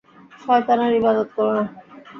[0.41, 1.63] শয়তানের ইবাদত কর না।